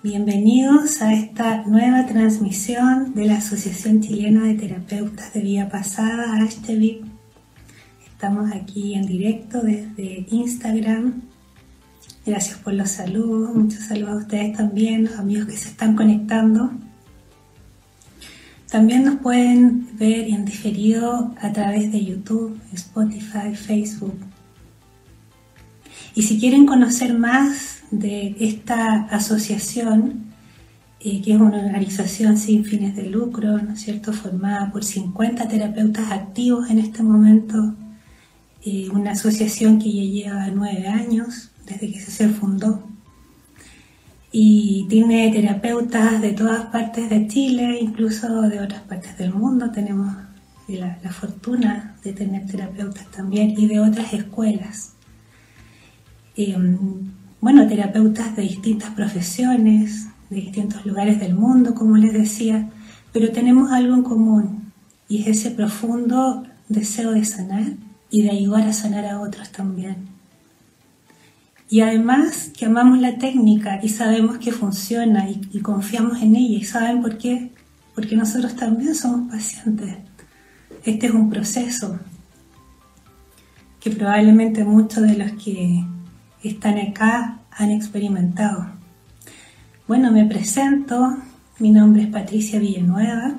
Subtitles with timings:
[0.00, 7.04] Bienvenidos a esta nueva transmisión de la Asociación Chilena de Terapeutas de Vía Pasada, HTV.
[8.06, 11.22] Estamos aquí en directo desde Instagram.
[12.24, 16.70] Gracias por los saludos, muchos saludos a ustedes también, los amigos que se están conectando.
[18.70, 24.27] También nos pueden ver en diferido a través de YouTube, Spotify, Facebook.
[26.14, 30.24] Y si quieren conocer más de esta asociación,
[31.00, 35.46] eh, que es una organización sin fines de lucro, ¿no es cierto?, formada por 50
[35.48, 37.74] terapeutas activos en este momento,
[38.64, 42.88] eh, una asociación que ya lleva nueve años desde que se fundó
[44.30, 49.70] y tiene terapeutas de todas partes de Chile, incluso de otras partes del mundo.
[49.70, 50.14] Tenemos
[50.68, 54.94] la, la fortuna de tener terapeutas también y de otras escuelas.
[56.40, 56.78] Em,
[57.40, 62.70] bueno, terapeutas de distintas profesiones, de distintos lugares del mundo, como les decía,
[63.12, 64.72] pero tenemos algo en común
[65.08, 67.72] y es ese profundo deseo de sanar
[68.08, 69.96] y de ayudar a sanar a otros también.
[71.68, 76.58] Y además que amamos la técnica y sabemos que funciona y, y confiamos en ella.
[76.58, 77.50] ¿Y saben por qué?
[77.96, 79.96] Porque nosotros también somos pacientes.
[80.84, 81.98] Este es un proceso
[83.80, 85.84] que probablemente muchos de los que
[86.42, 88.66] están acá han experimentado.
[89.86, 91.16] Bueno, me presento,
[91.58, 93.38] mi nombre es Patricia Villanueva,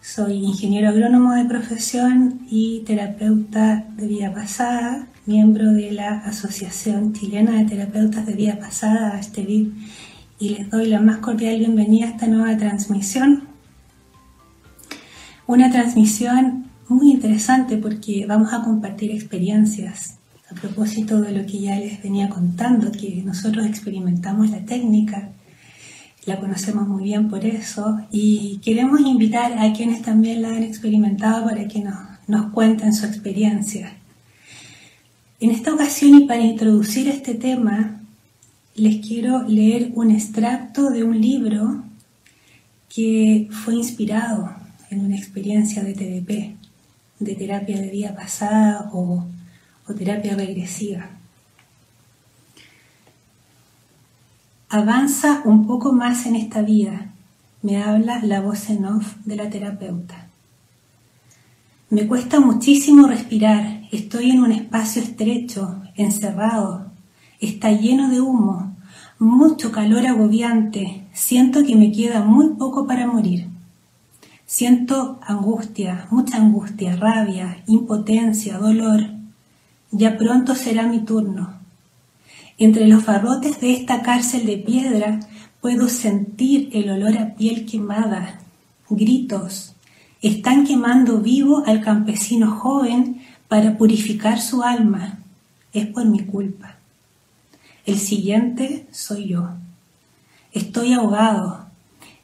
[0.00, 7.52] soy ingeniero agrónomo de profesión y terapeuta de vida pasada, miembro de la Asociación Chilena
[7.52, 9.68] de Terapeutas de Vida Pasada, ASTEVID,
[10.38, 13.48] y les doy la más cordial bienvenida a esta nueva transmisión.
[15.46, 20.18] Una transmisión muy interesante porque vamos a compartir experiencias
[20.50, 25.30] a propósito de lo que ya les venía contando, que nosotros experimentamos la técnica,
[26.24, 31.44] la conocemos muy bien por eso, y queremos invitar a quienes también la han experimentado
[31.44, 33.92] para que nos, cuenten su experiencia.
[35.38, 38.00] En esta ocasión y para introducir este tema,
[38.74, 41.84] les quiero leer un extracto de un libro
[42.88, 44.50] que fue inspirado
[44.90, 46.56] en una experiencia de TDP,
[47.20, 49.26] de terapia de vida pasada o
[49.88, 51.10] o terapia regresiva.
[54.68, 57.12] Avanza un poco más en esta vida,
[57.62, 60.26] me habla la voz en off de la terapeuta.
[61.88, 66.90] Me cuesta muchísimo respirar, estoy en un espacio estrecho, encerrado,
[67.40, 68.76] está lleno de humo,
[69.18, 73.46] mucho calor agobiante, siento que me queda muy poco para morir.
[74.46, 79.15] Siento angustia, mucha angustia, rabia, impotencia, dolor.
[79.90, 81.60] Ya pronto será mi turno.
[82.58, 85.20] Entre los barrotes de esta cárcel de piedra
[85.60, 88.40] puedo sentir el olor a piel quemada,
[88.88, 89.74] gritos.
[90.22, 95.18] Están quemando vivo al campesino joven para purificar su alma.
[95.72, 96.76] Es por mi culpa.
[97.84, 99.50] El siguiente soy yo.
[100.52, 101.66] Estoy ahogado.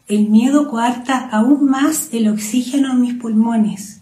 [0.09, 4.01] El miedo coarta aún más el oxígeno en mis pulmones.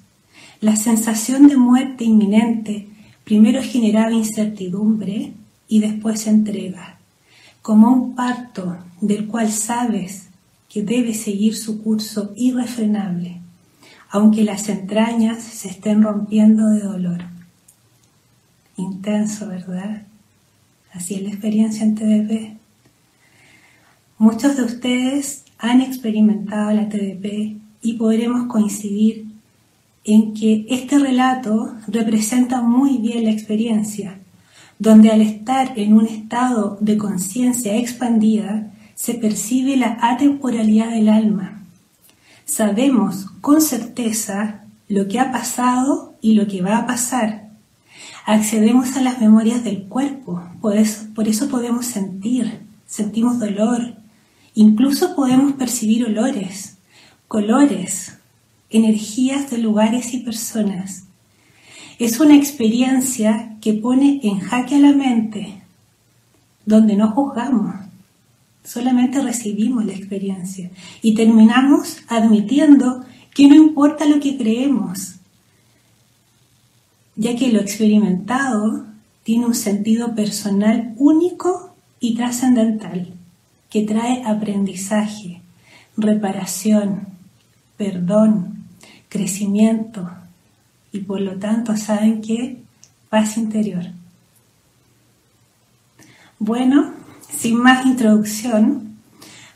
[0.60, 2.88] La sensación de muerte inminente
[3.30, 5.34] primero generaba incertidumbre
[5.68, 6.98] y después entrega,
[7.62, 10.30] como un parto del cual sabes
[10.68, 13.40] que debe seguir su curso irrefrenable,
[14.10, 17.20] aunque las entrañas se estén rompiendo de dolor.
[18.76, 20.02] Intenso, ¿verdad?
[20.92, 22.58] Así es la experiencia en TDP.
[24.18, 29.29] Muchos de ustedes han experimentado la TDP y podremos coincidir
[30.04, 34.18] en que este relato representa muy bien la experiencia,
[34.78, 41.62] donde al estar en un estado de conciencia expandida se percibe la atemporalidad del alma.
[42.44, 47.48] Sabemos con certeza lo que ha pasado y lo que va a pasar.
[48.26, 53.94] Accedemos a las memorias del cuerpo, por eso, podemos sentir, sentimos dolor,
[54.54, 56.76] incluso podemos percibir olores,
[57.28, 58.18] colores,
[58.70, 61.04] energías de lugares y personas.
[61.98, 65.62] Es una experiencia que pone en jaque a la mente,
[66.64, 67.74] donde no juzgamos,
[68.64, 70.70] solamente recibimos la experiencia
[71.02, 75.16] y terminamos admitiendo que no importa lo que creemos,
[77.16, 78.86] ya que lo experimentado
[79.22, 83.12] tiene un sentido personal único y trascendental,
[83.68, 85.42] que trae aprendizaje,
[85.96, 87.08] reparación,
[87.76, 88.59] perdón,
[89.10, 90.10] crecimiento
[90.92, 92.62] y por lo tanto, ¿saben qué?
[93.10, 93.84] Paz interior.
[96.38, 96.94] Bueno,
[97.28, 98.90] sin más introducción,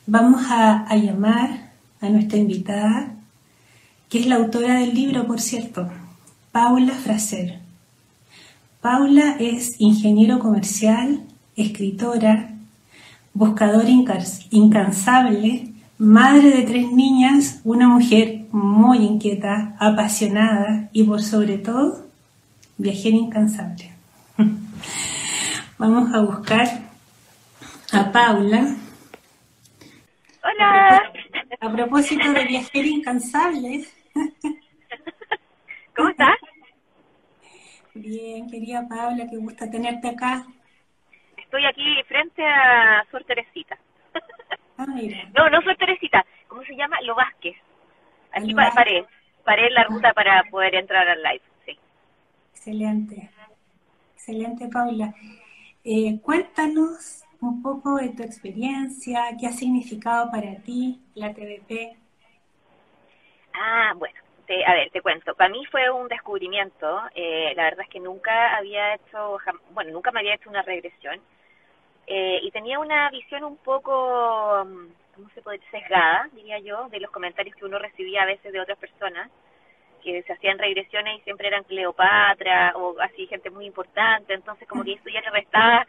[0.07, 1.71] Vamos a, a llamar
[2.03, 3.15] a nuestra invitada,
[4.11, 5.89] que es la autora del libro, por cierto,
[6.53, 7.61] Paula Fraser.
[8.83, 11.23] Paula es ingeniero comercial,
[11.57, 12.51] escritora,
[13.33, 13.89] buscadora
[14.51, 22.07] incansable, madre de tres niñas, una mujer muy inquieta, apasionada y por sobre todo,
[22.79, 23.91] viajera incansable.
[25.79, 26.69] Vamos a buscar
[27.93, 28.77] a Paula.
[30.45, 31.03] Hola.
[31.61, 33.89] A propósito de viajera incansable.
[35.97, 36.39] ¿Cómo estás?
[37.93, 40.47] Bien, querida Paula, qué gusta tenerte acá.
[41.37, 43.77] Estoy aquí frente a Sor Teresita.
[44.79, 45.29] Ah, mira.
[45.35, 46.25] No, no Sor Teresita.
[46.47, 47.01] ¿Cómo se llama?
[47.01, 47.57] Lo Vázquez.
[48.35, 49.07] Aquí pa paré.
[49.45, 51.43] Paré la ruta para poder entrar al live.
[51.65, 51.79] Sí.
[52.55, 53.31] Excelente.
[54.15, 55.15] Excelente, Paula.
[55.85, 61.95] Eh, cuéntanos un poco de tu experiencia, qué ha significado para ti la TVP.
[63.53, 64.25] Ah, bueno
[64.67, 65.35] a ver, te cuento.
[65.35, 67.01] Para mí fue un descubrimiento.
[67.15, 69.39] Eh, la verdad es que nunca había hecho,
[69.71, 71.21] bueno, nunca me había hecho una regresión.
[72.07, 75.61] Eh, y tenía una visión un poco, mm, ¿cómo se puede?
[75.71, 79.31] Sesgada, diría yo, de los comentarios que uno recibía a veces de otras personas
[80.03, 84.35] que se hacían regresiones y siempre eran Cleopatra o así gente muy importante.
[84.35, 85.87] Entonces, como que eso ya le restaba,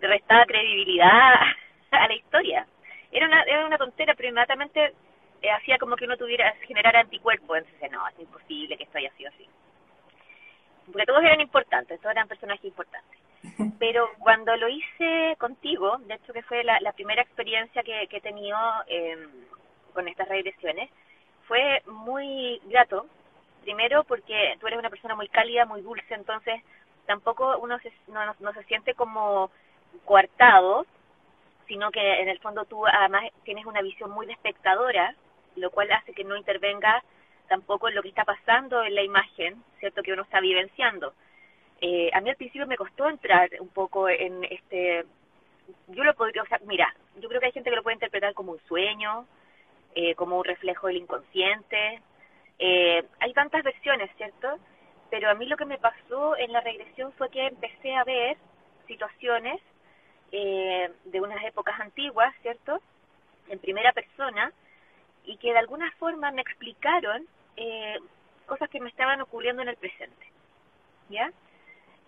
[0.00, 1.34] le restaba credibilidad
[1.92, 2.66] a la historia.
[3.12, 4.94] Era una, era una tontera, pero inmediatamente
[5.42, 9.12] eh, hacía como que uno tuviera, generar anticuerpos, entonces no, es imposible que esto haya
[9.12, 9.46] sido así.
[10.90, 13.18] Porque todos eran importantes, todos eran personajes importantes.
[13.78, 18.56] Pero cuando lo hice contigo, de hecho que fue la, primera experiencia que, he tenido
[18.86, 19.28] eh,
[19.92, 20.90] con estas regresiones,
[21.46, 23.06] fue muy grato.
[23.62, 26.62] Primero porque tú eres una persona muy cálida, muy dulce, entonces
[27.06, 29.50] tampoco uno se, no, no se siente como
[30.04, 30.86] coartado,
[31.66, 35.14] sino que en el fondo tú además tienes una visión muy de espectadora
[35.56, 37.02] lo cual hace que no intervenga
[37.48, 40.02] tampoco en lo que está pasando en la imagen, ¿cierto?
[40.02, 41.12] Que uno está vivenciando.
[41.84, 45.04] Eh, a mí al principio me costó entrar un poco en este...
[45.88, 48.34] Yo lo podría, o sea, mira, yo creo que hay gente que lo puede interpretar
[48.34, 49.26] como un sueño,
[49.94, 52.00] eh, como un reflejo del inconsciente.
[52.58, 54.58] Eh, hay tantas versiones, ¿cierto?
[55.10, 58.36] Pero a mí lo que me pasó en la regresión fue que empecé a ver
[58.86, 59.60] situaciones
[60.30, 62.80] de unas épocas antiguas, ¿cierto?
[63.48, 64.50] En primera persona,
[65.24, 67.26] y que de alguna forma me explicaron
[67.56, 67.98] eh,
[68.46, 70.26] cosas que me estaban ocurriendo en el presente.
[71.10, 71.30] ¿Ya?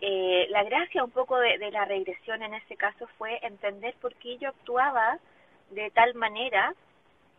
[0.00, 4.36] Eh, la gracia un poco de, la regresión en ese caso fue entender por qué
[4.38, 5.18] yo actuaba
[5.70, 6.74] de tal manera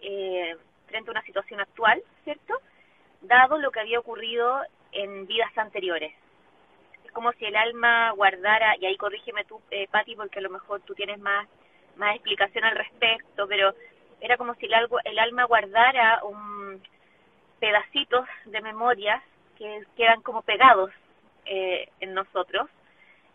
[0.01, 0.55] eh,
[0.87, 2.55] frente a una situación actual, ¿cierto?
[3.21, 4.61] Dado lo que había ocurrido
[4.91, 6.13] en vidas anteriores.
[7.05, 10.49] Es como si el alma guardara, y ahí corrígeme tú, eh, Patti, porque a lo
[10.49, 11.47] mejor tú tienes más,
[11.97, 13.73] más explicación al respecto, pero
[14.21, 14.73] era como si el,
[15.03, 16.81] el alma guardara un
[17.59, 19.23] pedacitos de memorias
[19.57, 20.91] que quedan como pegados
[21.45, 22.69] eh, en nosotros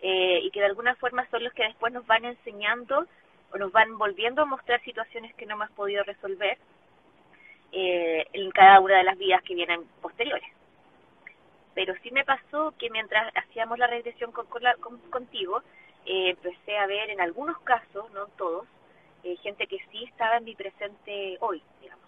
[0.01, 3.07] eh, y que de alguna forma son los que después nos van enseñando
[3.53, 6.59] o nos van volviendo a mostrar situaciones que no hemos podido resolver
[7.73, 10.49] eh, en cada una de las vidas que vienen posteriores.
[11.75, 14.47] Pero sí me pasó que mientras hacíamos la regresión con,
[15.11, 15.63] contigo,
[16.05, 18.67] empecé a ver en algunos casos, no todos,
[19.23, 22.00] eh, gente que sí estaba en mi presente hoy, digamos,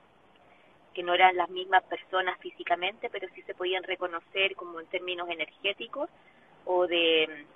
[0.92, 5.28] que no eran las mismas personas físicamente, pero sí se podían reconocer como en términos
[5.28, 6.08] energéticos
[6.64, 7.46] o de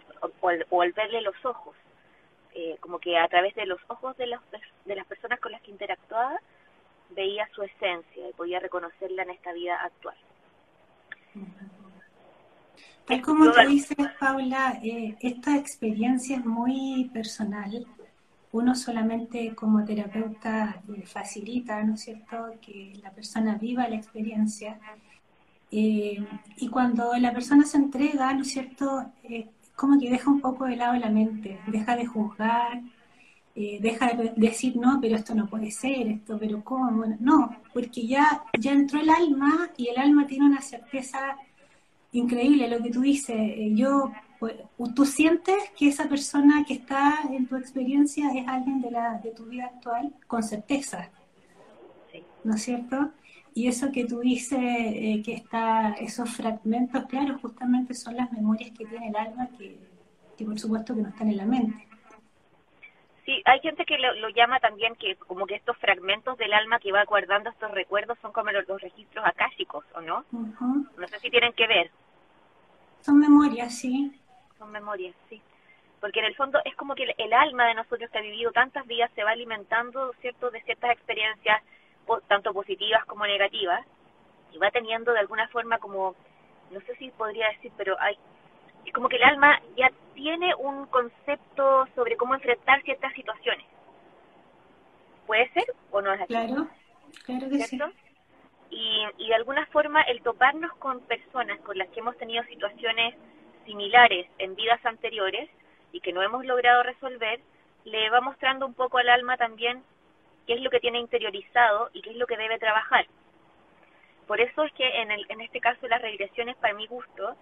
[0.40, 1.76] o, al, verle los ojos,
[2.55, 4.40] eh, como que a través de los ojos de, los,
[4.85, 6.40] de las personas con las que interactuaba
[7.11, 10.16] veía su esencia y podía reconocerla en esta vida actual.
[13.07, 17.87] Tal como te dices, Paula, eh, esta experiencia es muy personal
[18.57, 24.79] uno solamente como terapeuta eh, facilita, ¿no es cierto?, que la persona viva la experiencia.
[25.71, 26.25] Eh,
[26.59, 30.65] y cuando la persona se entrega, ¿no es cierto?, eh, como que deja un poco
[30.65, 32.81] de lado la mente, deja de juzgar,
[33.55, 37.05] deja de decir, no, pero esto no puede ser, esto, pero ¿cómo?
[37.21, 41.37] no, porque ya, ya entró el alma y el alma tiene una certeza
[42.13, 43.37] increíble, lo que tú dices,
[43.75, 44.55] yo pues,
[44.95, 49.31] tú sientes que esa persona que está en tu experiencia es alguien de, la, de
[49.31, 51.11] tu vida actual con certeza,
[52.45, 53.13] ¿no es cierto?
[53.55, 58.71] Y eso que tú dices, eh, que está, esos fragmentos, claro, justamente son las memorias
[58.77, 61.86] que tiene el alma que, por supuesto que no están en la mente.
[63.26, 66.92] Sí, hay gente que lo, llama también que como que estos fragmentos del alma que
[66.92, 70.25] va guardando estos recuerdos son como los, registros akáshicos, ¿o no?
[70.30, 71.90] No sé si tienen que ver.
[73.00, 74.18] Son memorias, sí
[74.59, 75.40] son memorias, sí.
[76.00, 78.87] porque en el fondo es como que el, alma de nosotros que ha vivido tantas
[78.87, 81.62] vidas se va alimentando, ¿cierto?, de ciertas experiencias,
[82.28, 83.85] tanto positivas como negativas,
[84.52, 86.14] y va teniendo de alguna forma como,
[86.71, 88.16] no sé si podría decir, pero hay,
[88.87, 93.66] es como que el alma ya tiene un concepto sobre cómo enfrentar ciertas situaciones.
[95.26, 96.28] ¿Puede ser o no es así?
[96.28, 96.69] Claro,
[97.25, 97.78] claro que sí.
[98.71, 103.14] Y, y de alguna forma el toparnos con personas con las que hemos tenido situaciones
[103.64, 105.50] similares en vidas anteriores
[105.93, 107.40] y que no hemos logrado resolver,
[107.85, 109.83] le va mostrando un poco al alma también
[110.47, 113.07] qué es lo que tiene interiorizado y qué es lo que debe trabajar.
[114.26, 117.37] Por eso es que en, el, en este caso las regresiones, para mi gusto,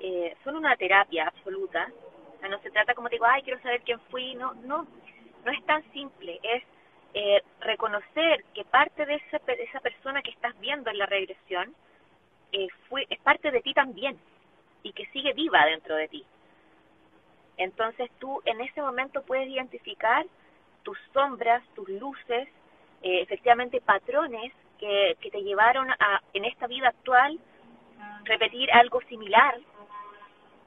[0.00, 1.90] eh, son una terapia absoluta.
[2.48, 4.34] No se trata como te digo, ay, quiero saber quién fui.
[4.34, 4.86] No, no,
[5.44, 6.38] no es tan simple.
[6.42, 6.62] Es
[7.14, 11.74] eh, reconocer que parte de esa, esa persona que estás viendo en la regresión
[12.52, 14.18] eh, fue, es parte de ti también
[14.82, 16.24] y que sigue viva dentro de ti.
[17.56, 20.26] Entonces tú en ese momento puedes identificar
[20.82, 22.48] tus sombras, tus luces,
[23.02, 27.40] eh, efectivamente patrones que, que te llevaron a, en esta vida actual,
[28.24, 29.58] repetir algo similar,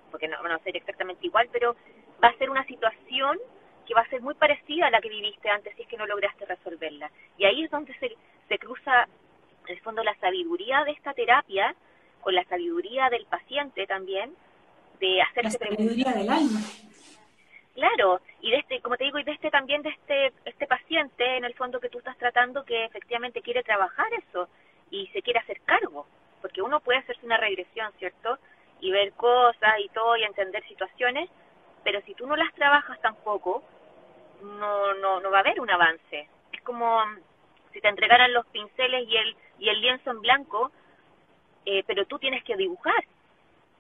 [0.09, 1.75] porque no va a ser exactamente igual, pero
[2.23, 3.37] va a ser una situación
[3.87, 6.05] que va a ser muy parecida a la que viviste antes si es que no
[6.05, 7.09] lograste resolverla.
[7.37, 8.15] Y ahí es donde se,
[8.47, 9.07] se cruza,
[9.67, 11.75] en el fondo, la sabiduría de esta terapia
[12.21, 14.35] con la sabiduría del paciente también,
[14.99, 16.59] de hacerse la sabiduría del alma.
[17.73, 21.37] Claro, y de este, como te digo, y de este también de este este paciente
[21.37, 24.49] en el fondo que tú estás tratando que efectivamente quiere trabajar eso
[24.91, 26.05] y se quiere hacer cargo,
[26.41, 28.37] porque uno puede hacerse una regresión, ¿cierto?
[28.81, 31.29] Y ver cosas y todo y entender situaciones,
[31.83, 33.63] pero si tú no las trabajas tampoco,
[34.41, 36.27] no, no, no va a haber un avance.
[36.51, 37.01] Es como
[37.74, 40.71] si te entregaran los pinceles y el, y el lienzo en blanco,
[41.65, 43.03] eh, pero tú tienes que dibujar.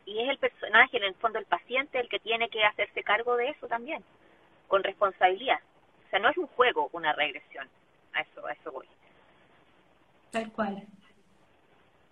[0.05, 3.35] Y es el personaje, en el fondo el paciente, el que tiene que hacerse cargo
[3.35, 4.03] de eso también,
[4.67, 5.59] con responsabilidad.
[6.07, 7.67] O sea, no es un juego, una regresión.
[8.13, 8.87] A eso, a eso voy.
[10.31, 10.83] Tal cual.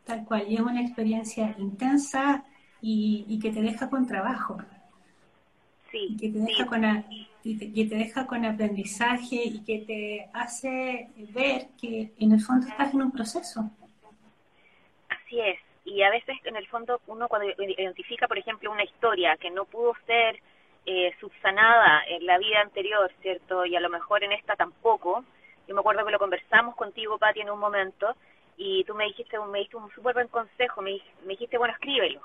[0.05, 0.47] Tal cual.
[0.47, 2.45] Y es una experiencia intensa
[2.81, 4.57] y, y que te deja con trabajo.
[5.91, 6.17] Sí.
[6.19, 6.81] que te deja con
[7.43, 12.93] que te deja con aprendizaje y que te hace ver que en el fondo estás
[12.93, 13.71] en un proceso.
[15.07, 15.57] Así es.
[15.85, 19.63] Y a veces en el fondo uno cuando identifica, por ejemplo, una historia que no
[19.63, 20.41] pudo ser
[20.85, 23.65] eh, subsanada en la vida anterior, ¿cierto?
[23.65, 25.23] Y a lo mejor en esta tampoco.
[25.67, 28.15] Yo me acuerdo que lo conversamos contigo, Pati, en un momento,
[28.57, 32.21] y tú me dijiste, me diste un súper buen consejo, me, me dijiste, bueno, escríbelo.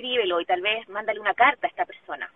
[0.00, 2.30] Escríbelo y tal vez mándale una carta a esta persona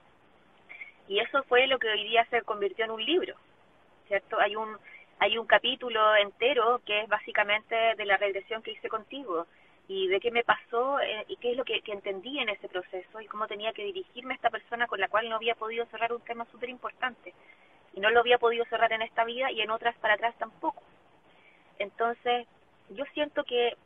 [1.08, 3.34] y eso fue lo que hoy día se convirtió en un libro,
[4.08, 4.38] ¿cierto?
[4.38, 4.76] Hay un,
[5.18, 9.46] hay un capítulo entero que es básicamente de la regresión que hice contigo
[9.86, 13.20] y de qué me pasó eh, y qué es lo que, entendí en ese proceso
[13.20, 16.12] y cómo tenía que dirigirme a esta persona con la cual no había podido cerrar
[16.12, 17.34] un tema súper importante.
[17.92, 20.82] Y no lo había podido cerrar en esta vida y en otras para atrás tampoco.
[21.78, 22.46] Entonces,
[22.90, 23.76] yo siento que,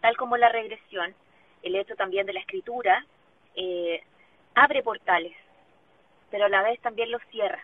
[0.00, 1.14] tal como la regresión,
[1.62, 3.04] el hecho también de la escritura,
[3.54, 4.02] eh,
[4.54, 5.34] abre portales
[6.30, 7.62] pero a la vez también lo cierra.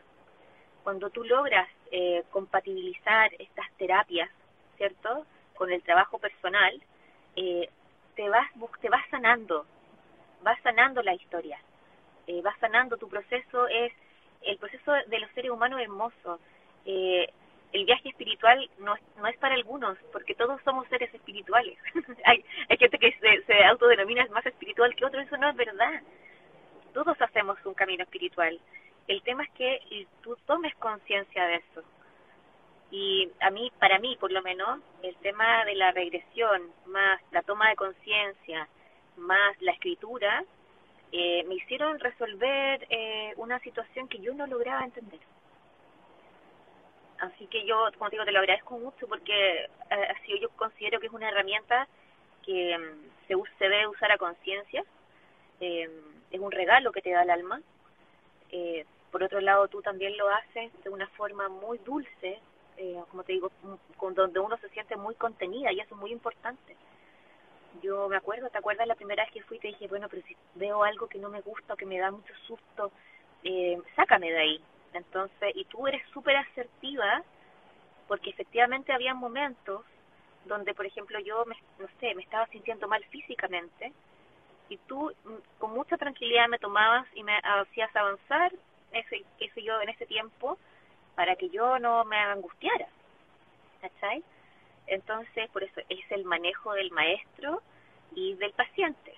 [0.82, 4.28] Cuando tú logras eh, compatibilizar estas terapias,
[4.76, 5.24] ¿cierto?,
[5.54, 6.80] con el trabajo personal,
[7.36, 7.68] eh,
[8.14, 8.48] te vas
[8.80, 9.66] te vas sanando,
[10.42, 11.58] vas sanando la historia,
[12.26, 13.92] eh, vas sanando tu proceso es
[14.42, 16.40] el proceso de los seres humanos hermoso.
[17.72, 21.78] El viaje espiritual no, no es para algunos, porque todos somos seres espirituales.
[22.24, 26.02] hay, hay gente que se, se autodenomina más espiritual que otro, eso no es verdad
[26.96, 28.58] todos hacemos un camino espiritual.
[29.06, 31.82] El tema es que tú tomes conciencia de eso.
[32.90, 37.42] Y a mí, para mí por lo menos, el tema de la regresión, más la
[37.42, 38.66] toma de conciencia,
[39.18, 40.42] más la escritura,
[41.12, 45.20] eh, me hicieron resolver eh, una situación que yo no lograba entender.
[47.18, 49.68] Así que yo, como te digo, te lo agradezco mucho porque eh,
[50.16, 51.88] así yo considero que es una herramienta
[52.44, 54.84] que mm, se, se debe usar a conciencia.
[55.60, 55.90] Eh,
[56.30, 57.60] es un regalo que te da el alma.
[58.50, 62.38] Eh, por otro lado, tú también lo haces de una forma muy dulce,
[62.76, 63.50] eh, como te digo,
[63.96, 66.76] con donde uno se siente muy contenida y eso es muy importante.
[67.82, 69.58] Yo me acuerdo, ¿te acuerdas la primera vez que fui?
[69.58, 72.34] Te dije, bueno, pero si veo algo que no me gusta que me da mucho
[72.46, 72.90] susto,
[73.44, 74.60] eh, sácame de ahí.
[74.96, 77.22] Entonces, y tú eres súper asertiva
[78.08, 79.82] porque efectivamente había momentos
[80.44, 83.92] donde, por ejemplo, yo, me, no sé, me estaba sintiendo mal físicamente
[84.68, 88.52] y tú mm, con mucha tranquilidad me tomabas y me hacías avanzar
[88.92, 90.58] ese, ese yo en ese tiempo
[91.14, 92.88] para que yo no me angustiara.
[93.80, 94.22] ¿Cachai?
[94.86, 97.62] Entonces, por eso es el manejo del maestro
[98.14, 99.14] y del paciente.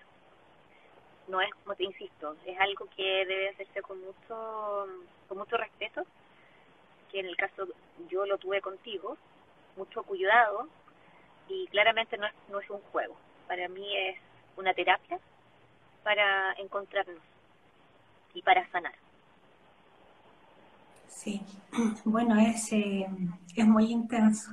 [1.28, 4.86] No es, como te insisto, es algo que debe hacerse con mucho,
[5.28, 6.04] con mucho respeto,
[7.10, 7.66] que en el caso
[8.08, 9.16] yo lo tuve contigo,
[9.76, 10.68] mucho cuidado
[11.48, 13.16] y claramente no es, no es un juego,
[13.48, 14.18] para mí es
[14.56, 15.18] una terapia
[16.04, 17.22] para encontrarnos
[18.34, 18.94] y para sanar.
[21.08, 21.42] Sí,
[22.04, 23.06] bueno, es, eh,
[23.56, 24.50] es muy intenso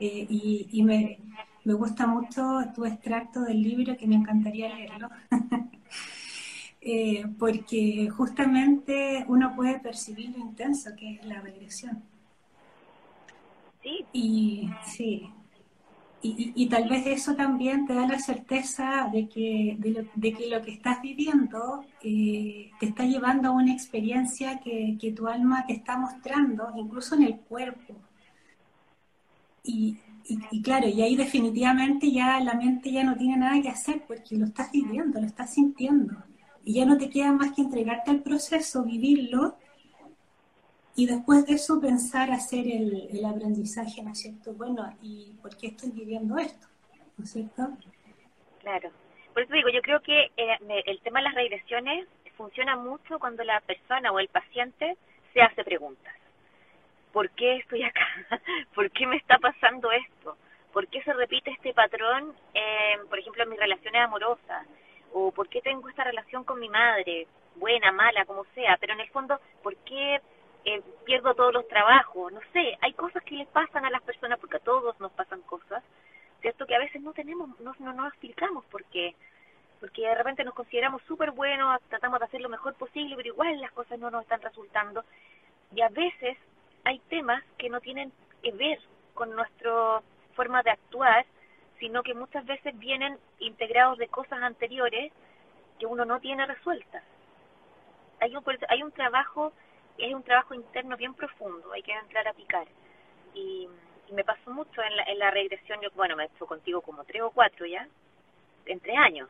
[0.00, 1.18] eh, y, y me,
[1.64, 2.42] me gusta mucho
[2.74, 5.08] tu extracto del libro que me encantaría leerlo.
[6.80, 12.02] Eh, porque justamente uno puede percibir lo intenso que es la regresión.
[13.82, 14.04] Sí.
[14.12, 15.30] Y sí.
[16.24, 20.62] Y, tal vez eso también te da la certeza de que, de, lo, que lo
[20.62, 25.72] que estás viviendo eh, te está llevando a una experiencia que, que tu alma te
[25.72, 27.96] está mostrando, incluso en el cuerpo.
[29.64, 34.02] Y, y, claro, y ahí definitivamente ya la mente ya no tiene nada que hacer
[34.06, 36.14] porque lo estás viviendo, lo estás sintiendo.
[36.64, 39.56] Y ya no te queda más que entregarte al proceso, vivirlo
[40.94, 44.52] y después de eso pensar hacer el, el aprendizaje, ¿no es cierto?
[44.52, 46.66] Bueno, ¿y por qué estoy viviendo esto?
[47.16, 47.68] ¿No es cierto?
[48.60, 48.90] Claro.
[49.32, 53.42] Por eso digo, yo creo que eh, el tema de las regresiones funciona mucho cuando
[53.44, 54.96] la persona o el paciente
[55.32, 56.14] se hace preguntas.
[57.12, 58.06] ¿Por qué estoy acá?
[58.74, 60.36] ¿Por qué me está pasando esto?
[60.72, 64.66] ¿Por qué se repite este patrón, eh, por ejemplo, en mis relaciones amorosas?
[65.12, 67.26] ¿O por qué tengo esta relación con mi madre?
[67.56, 70.20] Buena, mala, como sea, pero en el fondo, ¿por qué
[70.64, 72.32] eh, pierdo todos los trabajos?
[72.32, 75.42] No sé, hay cosas que le pasan a las personas, porque a todos nos pasan
[75.42, 75.84] cosas,
[76.40, 76.66] ¿cierto?
[76.66, 79.14] Que a veces no tenemos, no, no nos explicamos por qué
[79.82, 83.60] porque de repente nos consideramos súper buenos, tratamos de hacer lo mejor posible, pero igual
[83.60, 85.04] las cosas no nos están resultando.
[85.74, 86.38] Y a veces
[86.84, 88.12] hay temas que no tienen
[88.42, 88.78] que ver
[89.14, 90.02] con nuestra
[90.34, 91.24] forma de actuar,
[91.78, 95.12] sino que muchas veces vienen integrados de cosas anteriores
[95.78, 97.02] que uno no tiene resueltas.
[98.20, 99.52] Hay un, hay un trabajo,
[99.98, 102.66] es un trabajo interno bien profundo, hay que entrar a picar.
[103.34, 103.68] Y,
[104.12, 107.02] me pasó mucho en la, en la regresión, yo, bueno, me he hecho contigo como
[107.04, 107.88] tres o cuatro ya,
[108.66, 109.26] en tres años,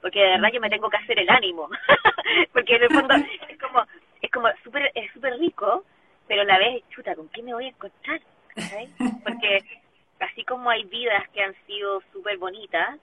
[0.00, 1.68] porque de verdad yo me tengo que hacer el ánimo,
[2.52, 3.14] porque en el fondo
[3.48, 3.82] es como,
[4.20, 5.84] es como súper, es súper rico,
[6.26, 8.20] pero a la vez, chuta, ¿con qué me voy a encontrar?
[9.24, 9.58] Porque
[10.20, 12.98] así como hay vidas que han sido súper bonitas,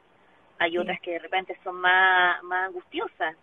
[0.57, 3.35] hay otras que de repente son más, más angustiosas.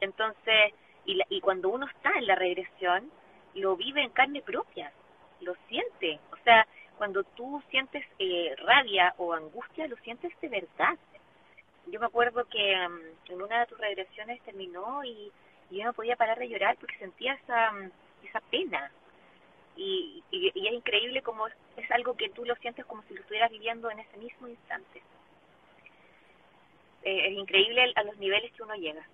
[0.00, 0.72] Entonces,
[1.04, 3.10] y, y cuando uno está en la regresión,
[3.54, 4.92] lo vive en carne propia,
[5.40, 6.18] lo siente.
[6.32, 10.98] O sea, cuando tú sientes eh, rabia o angustia, lo sientes de verdad.
[11.86, 15.30] Yo me acuerdo que mm, en una de tus regresiones terminó y,
[15.70, 17.90] y, yo no podía parar de llorar porque sentía esa, mm,
[18.24, 18.90] esa pena,
[19.76, 23.50] y, y, es increíble como es algo que tú lo sientes como si lo estuvieras
[23.50, 25.02] viviendo en ese mismo instante.
[27.02, 29.06] Eh, es increíble a los niveles que uno llega.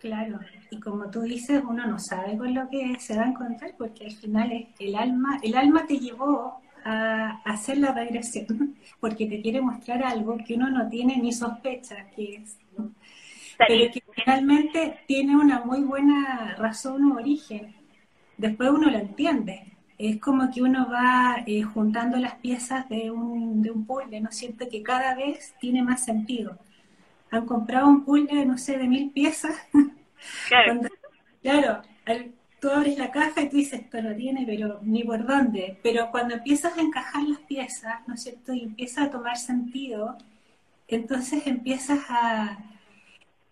[0.00, 0.38] Claro,
[0.70, 4.04] y como tú dices, uno no sabe con lo que se va a encontrar porque
[4.04, 9.40] al final es el alma, el alma te llevó a hacer la regresión porque te
[9.40, 12.58] quiere mostrar algo que uno no tiene ni sospecha que es,
[13.56, 17.74] pero que finalmente tiene una muy buena razón o origen
[18.36, 19.72] después uno lo entiende.
[19.98, 24.30] Es como que uno va eh, juntando las piezas de un, de un puzzle, ¿no
[24.30, 24.68] es cierto?
[24.68, 26.58] Que cada vez tiene más sentido.
[27.30, 29.54] Han comprado un puzzle, no sé, de mil piezas.
[30.48, 30.80] Claro,
[31.42, 31.82] claro
[32.64, 35.78] tú abres la caja y tú dices, esto no tiene, pero ni por dónde.
[35.82, 38.54] Pero cuando empiezas a encajar las piezas, ¿no es cierto?
[38.54, 40.16] Y empieza a tomar sentido,
[40.88, 42.56] entonces empiezas a,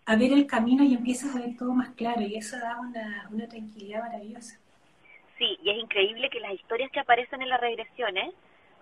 [0.07, 3.29] a ver el camino y empiezas a ver todo más claro y eso da una,
[3.31, 4.57] una tranquilidad maravillosa.
[5.37, 8.33] Sí, y es increíble que las historias que aparecen en las regresiones,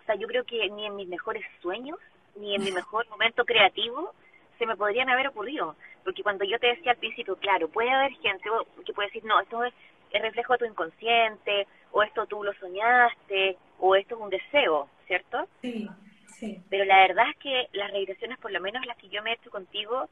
[0.01, 1.97] o sea, yo creo que ni en mis mejores sueños,
[2.35, 4.13] ni en mi mejor momento creativo,
[4.57, 5.75] se me podrían haber ocurrido.
[6.03, 8.49] Porque cuando yo te decía al principio, claro, puede haber gente
[8.85, 9.73] que puede decir, no, esto es
[10.11, 14.89] el reflejo de tu inconsciente, o esto tú lo soñaste, o esto es un deseo,
[15.07, 15.47] ¿cierto?
[15.61, 15.89] Sí,
[16.27, 16.61] sí.
[16.69, 19.35] Pero la verdad es que las regresiones, por lo menos las que yo me he
[19.35, 20.09] hecho contigo,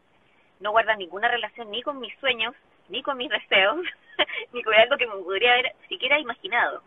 [0.59, 2.55] no guardan ninguna relación ni con mis sueños,
[2.89, 3.79] ni con mis deseos,
[4.53, 6.81] ni con algo que me podría haber siquiera imaginado.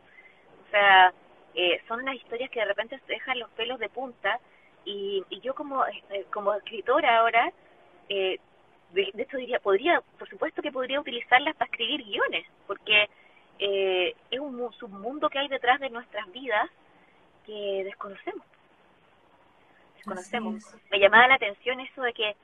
[0.67, 1.13] O sea,
[1.55, 4.39] eh, son unas historias que de repente se dejan los pelos de punta
[4.85, 7.53] y, y yo como, eh, como escritora ahora,
[8.09, 8.39] eh,
[8.93, 13.09] de, de, hecho diría, podría, por supuesto que podría utilizarlas para escribir guiones, porque
[13.65, 16.69] eh, es un submundo que hay detrás de nuestras vidas
[17.47, 18.45] que desconocemos.
[19.97, 20.75] Desconocemos.
[20.91, 22.37] Me llamaba la atención eso de que,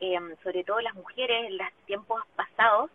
[0.00, 2.88] eh, sobre todo las mujeres en los tiempos pasados,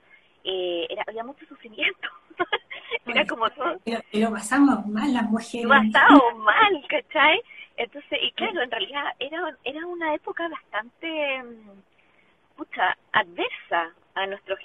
[0.45, 2.07] eh, era, había mucho sufrimiento.
[3.05, 3.77] era como todo.
[4.11, 5.65] Y lo, pasamos mal las mujeres.
[5.65, 7.41] Lo pasamos mal, ¿cachai?
[7.77, 13.93] Entonces, y claro, en realidad era, era una época bastante, mm, pucha, adversa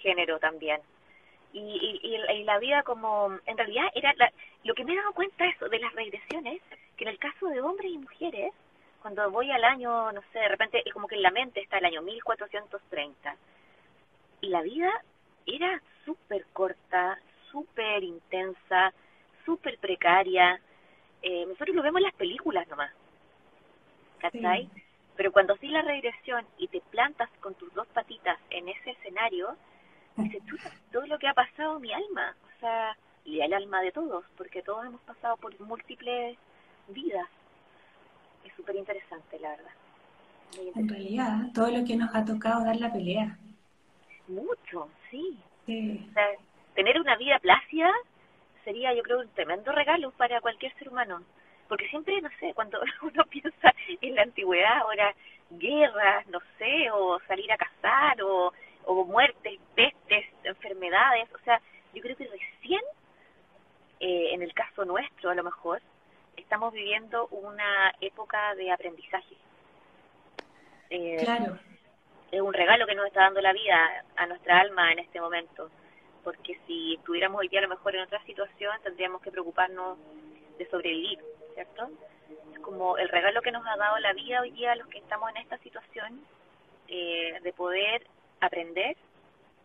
[0.03, 0.81] género también.
[1.53, 4.15] Y, y, la vida como, en realidad era
[4.63, 6.61] lo que me he dado cuenta eso de las regresiones,
[6.97, 8.53] que en el caso de hombres y mujeres,
[9.03, 11.87] cuando voy al año, no sé, de repente como que en la mente está el
[11.87, 13.37] año 1430,
[14.43, 14.91] y la vida
[15.47, 17.19] era súper corta,
[17.51, 18.93] súper intensa,
[19.45, 20.61] súper precaria.
[21.23, 22.93] Eh, nosotros lo vemos en las películas nomás.
[24.19, 24.69] ¿Cachai?
[25.17, 29.57] Pero cuando haces la regresión y te plantas con tus dos patitas en ese escenario,
[30.17, 30.43] dices,
[30.93, 34.63] todo lo que ha pasado mi alma, o sea, y el alma de todos, porque
[34.63, 36.37] todos hemos pasado por múltiples
[36.89, 37.29] vidas.
[38.45, 39.73] Es súper interesante, la verdad.
[40.75, 43.39] En realidad, todo lo que nos ha tocado dar la pelea.
[44.27, 45.39] Mucho, sí.
[45.67, 46.29] O sea,
[46.75, 47.93] tener una vida plácida
[48.65, 51.23] sería, yo creo, un tremendo regalo para cualquier ser humano.
[51.69, 55.15] Porque siempre, no sé, cuando uno piensa en la antigüedad, ahora
[55.51, 58.53] guerras, no sé, o salir a cazar, o,
[58.85, 61.61] o muertes, pestes, enfermedades, o sea,
[61.93, 62.81] yo creo que recién,
[63.99, 65.81] eh, en el caso nuestro a lo mejor,
[66.37, 69.35] estamos viviendo una época de aprendizaje.
[70.91, 71.59] Eh, claro
[72.31, 75.71] es un regalo que nos está dando la vida a nuestra alma en este momento,
[76.23, 79.99] porque si estuviéramos hoy día a lo mejor en otra situación tendríamos que preocuparnos
[80.59, 81.19] de sobrevivir,
[81.55, 81.91] ¿cierto?
[82.53, 84.99] Es como el regalo que nos ha dado la vida hoy día a los que
[84.99, 86.21] estamos en esta situación,
[86.89, 88.07] eh, de poder
[88.41, 88.97] aprender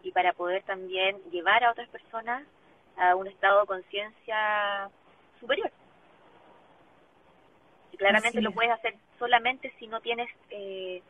[0.03, 2.45] y para poder también llevar a otras personas
[2.97, 4.89] a un estado de conciencia
[5.39, 5.71] superior.
[7.91, 11.01] Y claramente lo puedes hacer solamente si no tienes eh,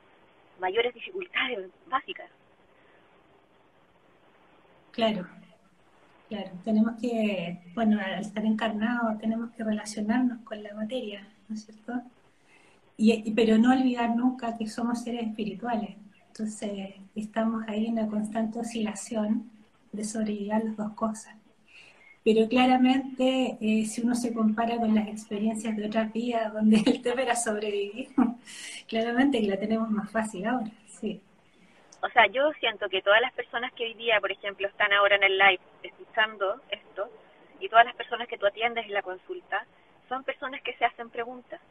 [0.59, 2.29] mayores dificultades básicas.
[4.91, 5.27] Claro,
[6.29, 6.51] claro.
[6.63, 12.01] Tenemos que, bueno, al estar encarnados, tenemos que relacionarnos con la materia, ¿no es cierto?
[12.97, 15.97] Y, pero no olvidar nunca que somos seres espirituales.
[16.27, 19.51] Entonces, estamos ahí en una constante oscilación
[19.91, 21.35] de sobrevivir las dos cosas.
[22.25, 27.01] Pero claramente, eh, si uno se compara con las experiencias de otras vidas donde el
[27.01, 28.09] tema era sobrevivir,
[28.89, 31.21] claramente que la tenemos más fácil ahora, sí.
[32.01, 35.15] O sea, yo siento que todas las personas que hoy día, por ejemplo, están ahora
[35.15, 37.09] en el live escuchando esto,
[37.59, 39.65] y todas las personas que tú atiendes en la consulta,
[40.09, 41.61] son personas que se hacen preguntas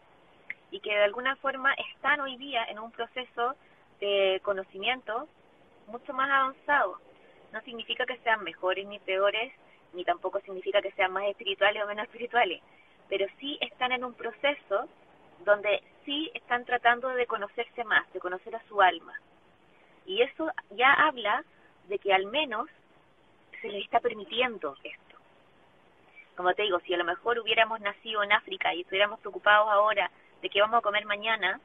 [0.71, 3.55] y que de alguna forma están hoy día en un proceso
[4.01, 5.29] de conocimiento
[5.87, 6.99] mucho más avanzado.
[7.53, 9.53] No significa que sean mejores ni peores
[9.95, 12.63] ni tampoco significa que sean más espirituales o menos espirituales,
[13.09, 14.89] pero sí están en un proceso
[15.45, 19.15] donde sí están tratando de conocerse más, de conocer a su alma.
[20.07, 21.45] Y eso ya habla
[21.89, 22.69] de que al menos
[23.61, 25.17] se les está permitiendo esto.
[26.37, 30.11] Como te digo, si a lo mejor hubiéramos nacido en África y estuviéramos preocupados ahora
[30.43, 31.61] de qué vamos a comer mañana,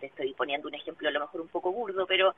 [0.00, 2.34] te estoy poniendo un ejemplo a lo mejor un poco burdo, pero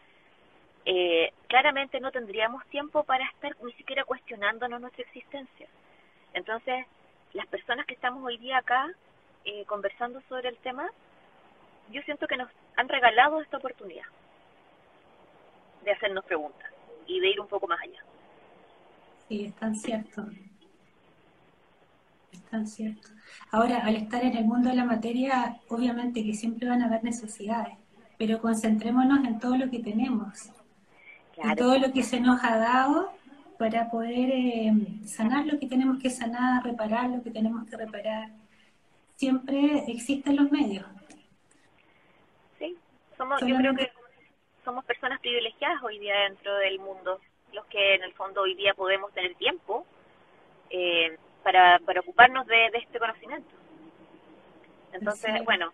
[0.90, 5.68] eh, claramente no tendríamos tiempo para estar ni siquiera cuestionándonos nuestra existencia.
[6.32, 6.86] Entonces,
[7.34, 8.88] las personas que estamos hoy día acá
[9.44, 10.88] eh, conversando sobre el tema,
[11.90, 14.06] yo siento que nos han regalado esta oportunidad
[15.84, 16.72] de hacernos preguntas
[17.06, 18.02] y de ir un poco más allá.
[19.28, 20.24] Sí, es tan cierto.
[22.32, 23.08] Es tan cierto.
[23.50, 27.04] Ahora, al estar en el mundo de la materia, obviamente que siempre van a haber
[27.04, 27.76] necesidades,
[28.16, 30.50] pero concentrémonos en todo lo que tenemos
[31.44, 33.12] y todo lo que se nos ha dado
[33.58, 34.72] para poder eh,
[35.04, 38.30] sanar lo que tenemos que sanar, reparar lo que tenemos que reparar.
[39.16, 40.86] Siempre existen los medios.
[42.58, 42.76] Sí,
[43.16, 43.90] somos, yo creo que
[44.64, 47.20] somos personas privilegiadas hoy día dentro del mundo,
[47.52, 49.84] los que en el fondo hoy día podemos tener tiempo
[50.70, 53.48] eh, para, para ocuparnos de, este conocimiento.
[54.92, 55.72] Entonces, bueno,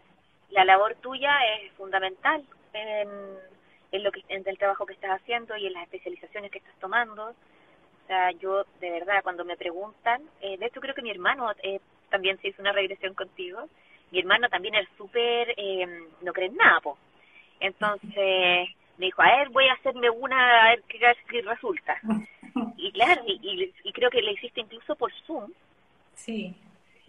[0.51, 3.09] la labor tuya es fundamental en
[3.95, 6.75] en, lo que, en el trabajo que estás haciendo y en las especializaciones que estás
[6.81, 7.29] tomando.
[7.29, 11.51] O sea, yo de verdad, cuando me preguntan, eh, de hecho creo que mi hermano
[11.63, 11.81] eh,
[12.11, 13.69] también se hizo una regresión contigo,
[14.11, 15.87] mi hermano también es súper, eh,
[16.23, 16.99] no cree en nada, po.
[17.61, 21.97] Entonces me dijo, a ver, voy a hacerme una, a ver qué, resulta.
[22.77, 25.51] Y claro, y, y, creo que le hiciste incluso por Zoom.
[26.15, 26.55] Sí.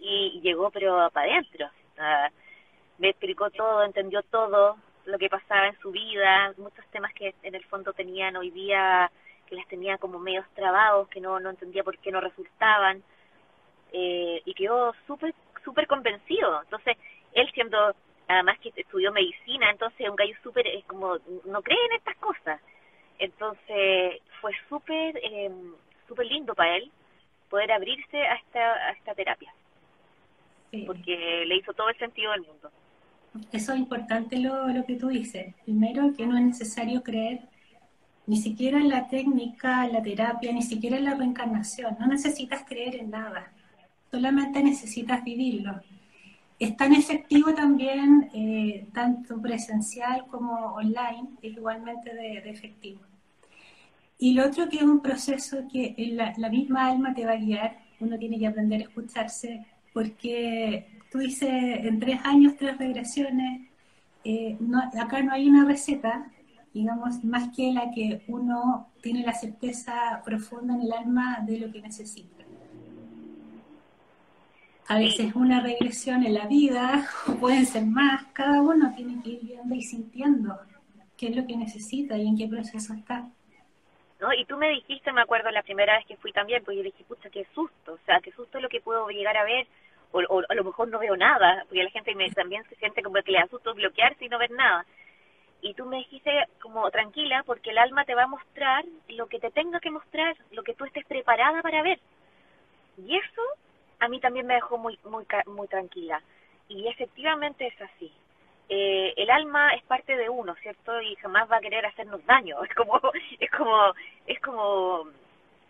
[0.00, 1.68] Y, llegó, pero para adentro.
[2.98, 7.54] me explicó todo, entendió todo, lo que pasaba en su vida, muchos temas que en
[7.54, 9.10] el fondo tenían hoy día,
[9.46, 13.02] que las tenía como medios trabados, que no, no entendía por qué no resultaban,
[13.92, 16.62] eh, y quedó súper, súper convencido.
[16.62, 16.96] Entonces,
[17.32, 17.94] él siendo,
[18.26, 22.60] además que estudió medicina, entonces un gallo súper, es como, no cree en estas cosas.
[23.18, 25.50] Entonces, fue súper, eh,
[26.08, 26.90] súper lindo para él
[27.48, 29.52] poder abrirse a esta, a esta terapia.
[30.86, 32.70] Porque le hizo todo el sentido del mundo.
[33.52, 35.54] Eso es importante lo, lo que tú dices.
[35.64, 37.40] Primero, que no es necesario creer
[38.26, 41.96] ni siquiera en la técnica, en la terapia, ni siquiera en la reencarnación.
[41.98, 43.52] No necesitas creer en nada,
[44.10, 45.80] solamente necesitas vivirlo.
[46.58, 53.00] Es tan efectivo también, eh, tanto presencial como online, es igualmente de, efectivo.
[54.18, 57.36] Y lo otro que es un proceso que la, la, misma alma te va a
[57.36, 63.70] guiar, uno tiene que aprender a escucharse, porque tú dices en tres años, tres regresiones,
[64.22, 64.58] eh,
[65.00, 66.30] acá no hay una receta,
[66.74, 71.72] digamos, más que la que uno tiene la certeza profunda en el alma de lo
[71.72, 72.44] que necesita.
[74.88, 77.08] A veces una regresión en la vida,
[77.40, 80.58] pueden ser más, cada uno tiene que ir viendo y sintiendo
[81.16, 83.26] qué es lo que necesita y en qué proceso está.
[84.20, 84.34] ¿No?
[84.34, 87.04] Y tú me dijiste, me acuerdo la primera vez que fui también, pues yo dije,
[87.04, 89.66] pucha, qué susto, o sea, qué susto lo que puedo llegar a ver,
[90.28, 93.22] o, a lo mejor no veo nada, porque la gente me, también se siente como
[93.22, 94.84] que le asusto bloquearse y no ver nada.
[95.62, 99.40] Y tú me dijiste como tranquila, porque el alma te va a mostrar lo que
[99.40, 101.98] te tenga que mostrar, lo que tú estés preparada para ver.
[102.98, 103.42] Y eso
[103.98, 106.22] a mí también me dejó muy, muy, muy tranquila.
[106.68, 108.12] Y efectivamente es así.
[108.68, 111.00] Eh, el alma es parte de uno, ¿cierto?
[111.00, 112.58] Y jamás va a querer hacernos daño.
[112.68, 113.00] Es como,
[113.38, 113.94] es como,
[114.26, 115.08] es como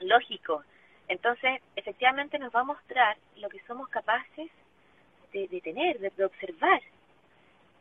[0.01, 0.65] lógico.
[1.09, 4.51] Entonces, efectivamente nos va a mostrar lo que somos capaces
[5.33, 6.81] de, tener, de, observar,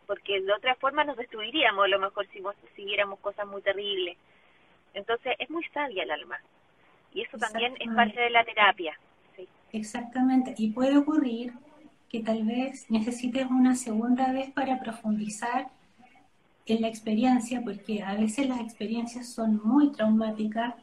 [0.07, 2.41] porque de otra forma nos destruiríamos a lo mejor si
[2.75, 4.17] siguiéramos cosas muy terribles.
[4.93, 6.37] Entonces, es muy sabia el alma,
[7.13, 8.99] y eso también es parte de la terapia.
[9.71, 11.53] Exactamente, y puede ocurrir
[12.09, 15.67] que tal vez necesites una segunda vez para profundizar
[16.65, 20.75] en la experiencia, porque a veces las experiencias son muy traumáticas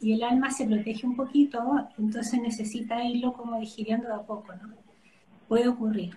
[0.00, 1.60] y el alma se protege un poquito,
[1.98, 4.74] entonces necesita irlo como digiriendo de a poco, ¿no?
[5.48, 6.14] Puede ocurrir.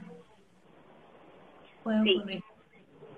[1.84, 2.44] Puede ocurrir.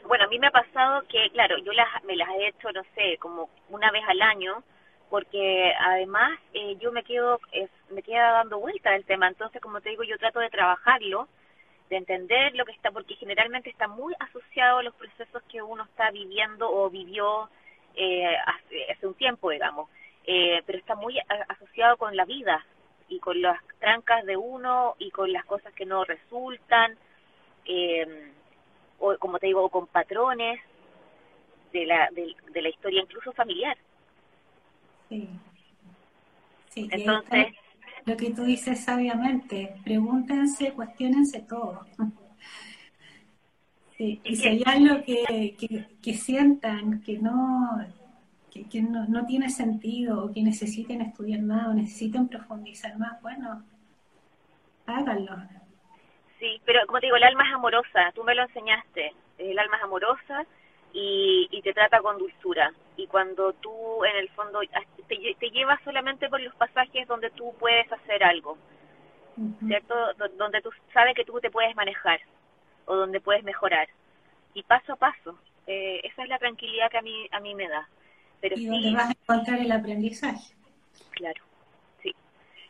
[0.08, 2.84] Bueno, a mí me ha pasado que, claro, yo las, me las he hecho, no
[2.96, 4.64] sé, como una vez al año,
[5.10, 7.40] porque además eh, yo me quedo,
[7.90, 11.28] me queda dando vuelta el tema, entonces como te digo, yo trato de trabajarlo,
[11.90, 15.84] de entender lo que está, porque generalmente está muy asociado a los procesos que uno
[15.84, 17.50] está viviendo o vivió
[17.96, 18.36] eh,
[18.90, 19.90] hace un tiempo, digamos.
[20.26, 22.66] Eh, pero está muy asociado con la vida
[23.10, 26.96] y con las trancas de uno y con las cosas que no resultan,
[27.66, 28.32] eh,
[29.00, 30.62] o como te digo, con patrones
[31.74, 33.78] de la, de, la historia incluso familiar.
[35.10, 35.30] Sí.
[36.70, 37.48] sí Entonces,
[38.06, 41.86] lo que tú dices sabiamente, pregúntense, cuestionense todo.
[43.96, 47.78] Sí, y si hay algo que, que, que sientan que no
[48.62, 53.64] que, no, no, tiene sentido o que necesiten estudiar más o necesiten profundizar más, bueno,
[54.86, 55.36] háganlo.
[56.40, 59.78] Sí, pero como te digo, el alma es amorosa, tú me lo enseñaste, el alma
[59.78, 60.46] es amorosa
[60.92, 62.72] y, y te trata con dulzura.
[62.96, 64.60] Y cuando tú en el fondo
[65.08, 68.58] te, te llevas solamente por los pasajes donde tú puedes hacer algo,
[69.66, 69.96] ¿cierto?
[70.38, 72.20] donde tú sabes que tú te puedes manejar
[72.86, 73.88] o donde puedes mejorar.
[74.54, 77.68] Y paso a paso, eh, esa es la tranquilidad que a mí, a mí me
[77.68, 77.88] da
[78.52, 80.54] y donde vas a encontrar el aprendizaje.
[81.12, 81.42] Claro,
[82.02, 82.14] sí.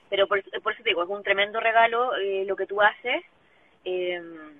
[0.09, 3.23] Pero por, por eso te digo, es un tremendo regalo eh, lo que tú haces.
[3.83, 4.53] Em,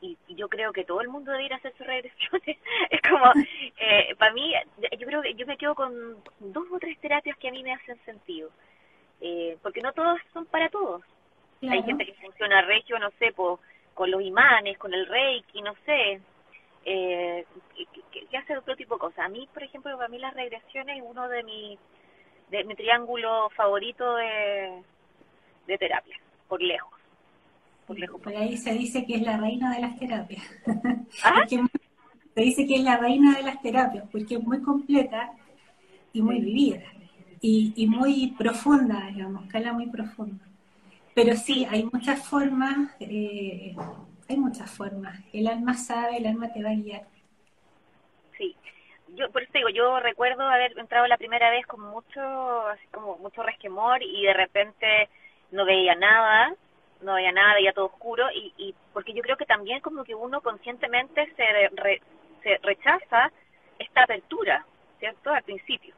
[0.00, 2.58] y, yo creo que todo el mundo debe ir a hacer sus regresiones.
[2.90, 3.32] es como,
[3.78, 4.54] eh, para mí,
[4.98, 7.72] yo creo que yo me quedo con dos o tres terapias que a mí me
[7.72, 8.50] hacen sentido.
[9.20, 11.02] Eh, porque no todos son para todos.
[11.62, 16.20] Hay gente que funciona regio, no sé, con los imanes, con el reiki, no sé
[16.84, 17.44] eh,
[18.12, 19.20] que, hace otro tipo de cosas.
[19.20, 21.78] A mí, por ejemplo, para mí las regresiones es uno de mis
[22.50, 24.82] de mi triángulo favorito de,
[25.66, 26.16] de terapia,
[26.48, 26.92] por lejos.
[27.86, 28.20] Por lejos.
[28.20, 30.44] Por ahí se dice que es la reina de las terapias.
[31.24, 31.44] ¿Ah?
[31.48, 35.32] se dice que es la reina de las terapias, porque es muy completa
[36.12, 36.82] y muy vivida.
[37.40, 40.44] Y, y muy profunda, digamos, cala muy profunda.
[41.14, 43.74] Pero sí, hay muchas formas eh,
[44.28, 45.18] hay muchas formas.
[45.32, 47.02] El alma sabe, el alma te va a guiar.
[48.36, 48.56] Sí.
[49.08, 52.20] Yo, por eso digo, yo recuerdo haber entrado la primera vez con mucho,
[52.68, 55.08] así como mucho resquemor y de repente
[55.50, 56.54] no veía nada,
[57.00, 60.14] no veía nada, veía todo oscuro y, y porque yo creo que también como que
[60.14, 61.44] uno conscientemente se,
[62.42, 63.30] se rechaza
[63.78, 64.64] esta apertura,
[64.98, 65.30] ¿cierto?
[65.30, 65.94] Al principio.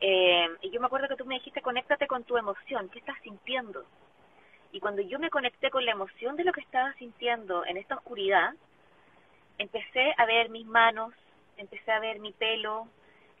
[0.00, 3.16] Eh, y yo me acuerdo que tú me dijiste, conéctate con tu emoción, ¿qué estás
[3.22, 3.84] sintiendo?
[4.72, 7.96] Y cuando yo me conecté con la emoción de lo que estaba sintiendo en esta
[7.96, 8.54] oscuridad,
[9.58, 11.12] empecé a ver mis manos,
[11.56, 12.86] empecé a ver mi pelo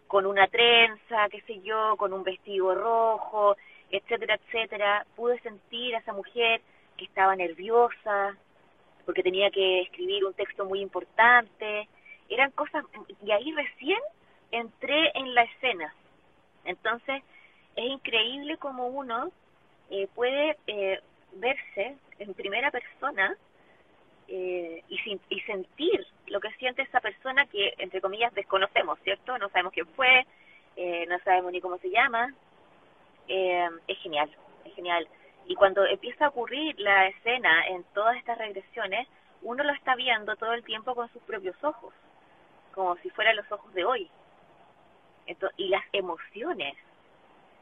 [0.08, 3.56] con una trenza, qué sé yo, con un vestido rojo,
[3.90, 5.06] etcétera, etcétera.
[5.14, 6.60] Pude sentir a esa mujer
[6.96, 8.36] que estaba nerviosa
[9.06, 11.88] porque tenía que escribir un texto muy importante.
[12.28, 12.84] Eran cosas,
[13.24, 13.98] y ahí recién
[14.50, 15.94] entré en la escena,
[16.64, 17.22] Entonces,
[17.76, 19.30] es increíble como uno
[19.90, 21.00] eh, puede eh,
[21.32, 23.36] verse en primera persona
[24.28, 29.36] eh, y, y sentir lo que siente esa persona que, entre comillas, desconocemos, ¿cierto?
[29.38, 30.26] No sabemos quién fue,
[30.76, 32.32] eh, no sabemos ni cómo se llama.
[33.26, 34.30] Eh, es genial,
[34.64, 35.08] es genial.
[35.46, 39.08] Y cuando empieza a ocurrir la escena en todas estas regresiones,
[39.42, 41.92] uno lo está viendo todo el tiempo con sus propios ojos,
[42.72, 44.08] como si fueran los ojos de hoy.
[45.56, 46.76] y las emociones,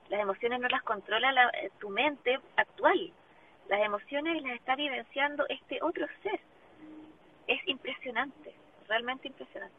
[0.08, 3.12] las emociones no las controla la, tu mente actual,
[3.68, 6.40] las emociones las está vivenciando este otro ser.
[7.46, 8.54] Es impresionante,
[8.88, 9.76] realmente impresionante.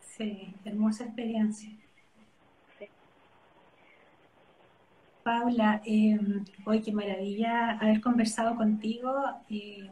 [0.00, 1.70] Sí, hermosa experiencia.
[5.22, 6.18] Paula, eh,
[6.64, 9.12] hoy qué maravilla haber conversado contigo.
[9.50, 9.90] Eh,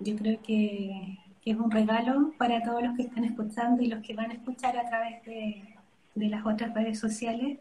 [0.00, 4.14] yo creo que, es un regalo para todos los que están escuchando y los que
[4.14, 5.62] van a escuchar a través de,
[6.16, 7.58] las otras redes sociales.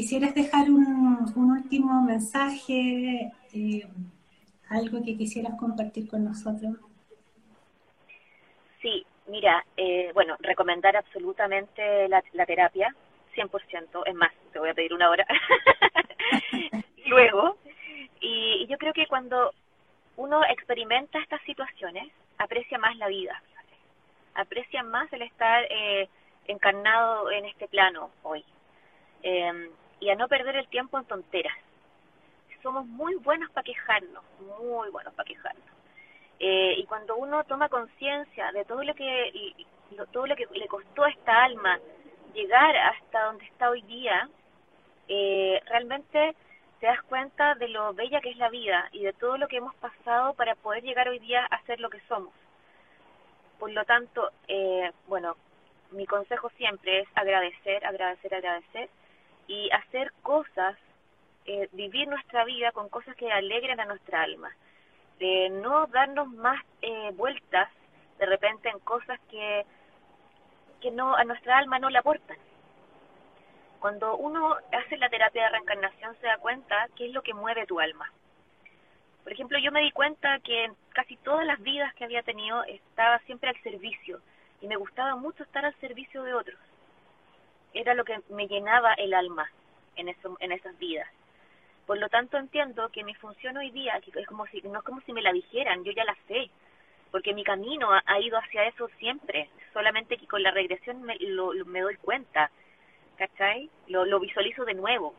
[0.00, 3.86] ¿Quisieras dejar un, último mensaje, eh,
[4.70, 6.72] algo que quisieras compartir con nosotros?
[8.80, 12.96] Sí, mira, eh, bueno, recomendar absolutamente la, la terapia,
[13.36, 15.26] 100%, es más, te voy a pedir una hora
[17.04, 17.58] luego.
[18.22, 19.52] Y, yo creo que cuando
[20.16, 23.42] uno experimenta estas situaciones, aprecia más la vida,
[24.34, 26.08] aprecia más el estar eh,
[26.46, 28.42] encarnado en este plano hoy.
[29.22, 29.68] Eh,
[30.00, 31.56] y a no perder el tiempo en tonteras.
[32.62, 35.64] Somos muy buenos para quejarnos, muy buenos para quejarnos.
[36.38, 39.54] Eh, y cuando uno toma conciencia de todo lo que
[40.12, 41.78] todo lo que le costó a esta alma
[42.32, 44.28] llegar hasta donde está hoy día,
[45.08, 46.34] eh, realmente
[46.80, 49.56] te das cuenta de lo bella que es la vida y de todo lo que
[49.56, 52.32] hemos pasado para poder llegar hoy día a ser lo que somos.
[53.58, 55.36] Por lo tanto, eh, bueno,
[55.90, 58.88] mi consejo siempre es agradecer, agradecer, agradecer
[59.50, 60.76] y hacer cosas,
[61.44, 64.48] eh, vivir nuestra vida con cosas que alegren a nuestra alma.
[65.18, 67.68] De no darnos más eh, vueltas
[68.20, 69.66] de repente en cosas que
[70.80, 72.38] que no a nuestra alma no le aportan.
[73.80, 77.66] Cuando uno hace la terapia de reencarnación se da cuenta qué es lo que mueve
[77.66, 78.10] tu alma.
[79.24, 82.62] Por ejemplo, yo me di cuenta que en casi todas las vidas que había tenido
[82.64, 84.20] estaba siempre al servicio
[84.60, 86.69] y me gustaba mucho estar al servicio de otros.
[87.74, 89.50] Era lo que me llenaba el alma
[89.96, 91.08] en, eso, en esas vidas.
[91.86, 95.00] Por lo tanto entiendo que mi función hoy día, es como si, no es como
[95.02, 96.50] si me la dijeran, yo ya la sé,
[97.10, 101.52] porque mi camino ha, ido hacia eso siempre, solamente que con la regresión me, lo,
[101.66, 102.50] me doy cuenta,
[103.16, 103.68] ¿cachai?
[103.88, 105.14] Lo, lo visualizo de nuevo,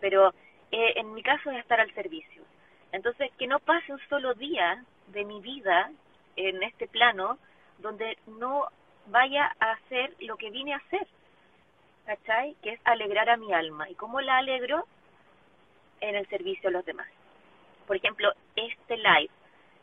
[0.00, 0.32] pero
[0.70, 2.42] eh, en mi caso es estar al servicio.
[2.92, 5.90] Entonces, que no pase un solo día de mi vida
[6.36, 7.38] en este plano
[7.78, 8.68] donde no
[9.06, 11.06] vaya a hacer lo que vine a hacer,
[12.06, 12.54] ¿cachai?
[12.62, 13.88] Que es alegrar a mi alma.
[13.88, 14.86] ¿Y cómo la alegro?
[16.00, 17.08] En el servicio a los demás.
[17.86, 19.30] Por ejemplo, este live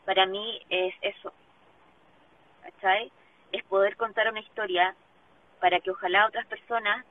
[0.04, 1.32] para mí es eso,
[2.62, 3.12] ¿cachai?
[3.52, 4.94] Es poder contar una historia
[5.60, 7.04] para que ojalá otras personas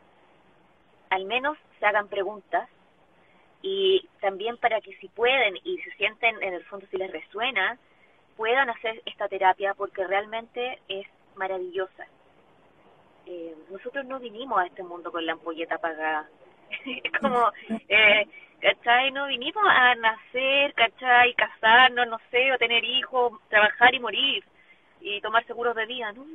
[1.09, 2.67] al menos se hagan preguntas
[3.61, 7.77] y también para que si pueden y se sienten en el fondo si les resuena,
[8.37, 12.05] puedan hacer esta terapia porque realmente es maravillosa.
[13.31, 16.27] Eh, nosotros no vinimos a este mundo con la ampolleta apagada.
[17.21, 17.51] como,
[17.87, 18.27] eh,
[18.59, 19.11] ¿cachai?
[19.11, 21.35] No vinimos a nacer, ¿cachai?
[21.35, 24.43] Casarnos, no sé, o tener hijos, trabajar y morir
[24.99, 26.25] y tomar seguros de vida, ¿no?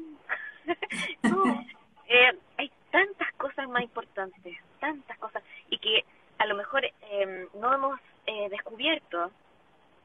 [1.22, 1.64] no,
[2.06, 6.04] eh, hay tantas cosas más importantes, tantas cosas, y que
[6.38, 9.32] a lo mejor eh, no hemos eh, descubierto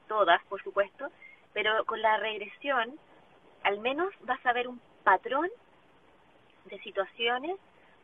[0.08, 1.10] todas, por supuesto,
[1.54, 2.98] pero con la regresión
[3.64, 5.50] al menos vas a ver un patrón
[6.70, 7.58] de situaciones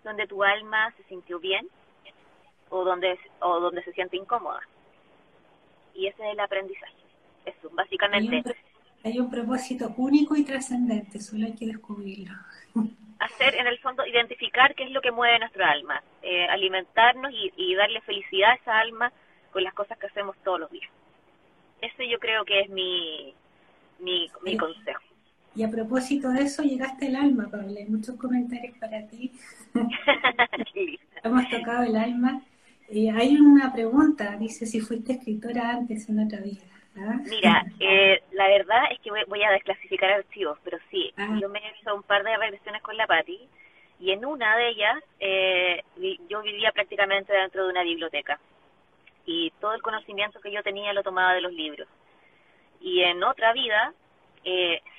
[0.04, 1.68] donde tu alma se sintió bien,
[2.70, 4.62] o donde, o donde se siente incómoda.
[5.94, 6.94] Y ese es el aprendizaje.
[7.46, 8.44] Eso, básicamente.
[9.04, 12.34] Hay un, propósito único y trascendente, solo hay que descubrirlo.
[13.20, 17.76] Hacer, en el fondo, identificar qué es lo que mueve nuestra alma, eh, alimentarnos y,
[17.76, 19.12] darle felicidad a esa alma
[19.54, 20.92] con las cosas que hacemos todos los días.
[21.82, 23.34] Ese yo creo que es mi,
[24.00, 25.05] mi, mi consejo.
[25.56, 27.74] Y a propósito de eso, llegaste el alma, Pablo.
[27.78, 29.32] Hay muchos comentarios para ti.
[31.24, 32.42] Hemos tocado el alma.
[32.90, 36.62] Eh, hay una pregunta, dice si fuiste escritora antes en otra vida.
[36.98, 37.20] ¿ah?
[37.28, 41.38] Mira, eh, la verdad es que voy, a desclasificar archivos, pero sí, ah.
[41.42, 43.40] yo me he hecho un par de regresiones con la Patti
[44.00, 45.82] y en una de ellas eh,
[46.30, 48.40] yo vivía prácticamente dentro de una biblioteca
[49.26, 51.88] y todo el conocimiento que yo tenía lo tomaba de los libros.
[52.82, 53.94] Y en otra vida,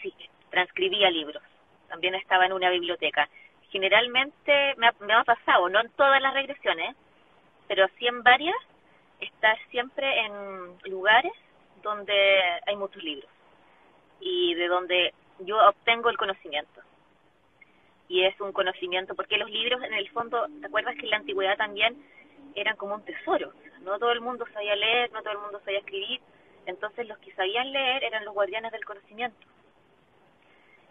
[0.03, 0.13] sí,
[0.51, 1.43] transcribía libros,
[1.89, 3.29] también estaba en una biblioteca.
[3.71, 6.97] generalmente me ha, me ha pasado, no en todas las regresiones,
[7.69, 8.57] pero sí en varias,
[9.21, 11.33] estar siempre en lugares
[11.83, 12.15] donde
[12.67, 13.31] hay muchos libros
[14.21, 16.81] y de donde yo obtengo el conocimiento.
[18.09, 21.17] Y es un conocimiento, porque los libros en el fondo, ¿te acuerdas que en la
[21.17, 21.97] antigüedad también
[22.55, 23.53] eran como un tesoro?
[23.83, 26.21] No todo el mundo sabía leer, no todo el mundo sabía escribir,
[26.67, 29.47] entonces los que sabían leer eran los guardianes del conocimiento.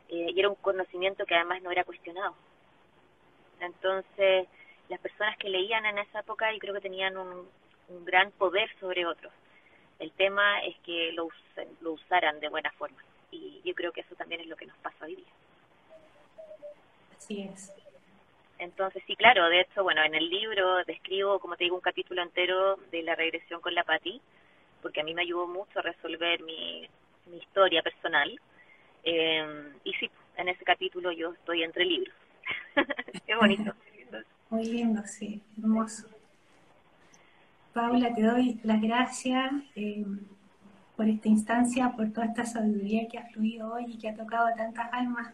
[0.09, 2.35] Eh, y era un conocimiento que además no era cuestionado.
[3.59, 4.47] Entonces,
[4.89, 7.47] las personas que leían en esa época yo creo que tenían un,
[7.89, 9.33] un gran poder sobre otros.
[9.99, 11.29] El tema es que lo,
[11.81, 13.01] lo usaran de buena forma.
[13.31, 15.33] Y yo creo que eso también es lo que nos pasa hoy día.
[17.17, 17.73] Así es.
[18.57, 22.21] Entonces, sí, claro, de hecho, bueno, en el libro describo, como te digo, un capítulo
[22.21, 24.21] entero de la regresión con la Pati,
[24.81, 26.87] porque a mí me ayudó mucho a resolver mi,
[27.25, 28.39] mi historia personal.
[29.05, 32.15] Eh, y sí, en ese capítulo yo estoy entre libros.
[33.25, 33.73] Qué bonito.
[34.49, 36.07] Muy lindo, sí, hermoso.
[37.73, 40.05] Paula, te doy las gracias eh,
[40.95, 44.47] por esta instancia, por toda esta sabiduría que ha fluido hoy y que ha tocado
[44.47, 45.33] a tantas almas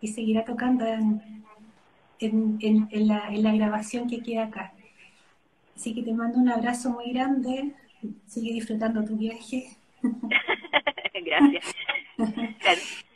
[0.00, 1.44] y seguirá tocando en,
[2.20, 4.72] en, la, en la grabación que queda acá.
[5.76, 7.74] Así que te mando un abrazo muy grande,
[8.26, 9.76] sigue disfrutando tu viaje.
[11.24, 11.74] gracias.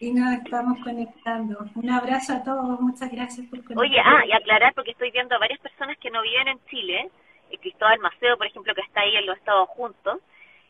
[0.01, 1.59] Y nos estamos conectando.
[1.75, 3.79] Un abrazo a todos, muchas gracias por conectar.
[3.79, 7.11] Oye, ah, y aclarar porque estoy viendo a varias personas que no viven en Chile,
[7.51, 10.21] eh, Cristóbal Maceo, por ejemplo, que está ahí en los Estados Juntos,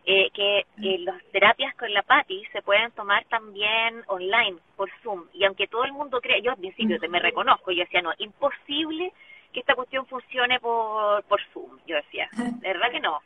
[0.05, 5.27] eh, que eh, las terapias con la PATI se pueden tomar también online, por Zoom.
[5.33, 8.13] Y aunque todo el mundo cree, yo al principio te me reconozco, yo decía, no,
[8.19, 9.13] imposible
[9.53, 11.79] que esta cuestión funcione por, por Zoom.
[11.87, 12.29] Yo decía,
[12.61, 13.21] de verdad que no.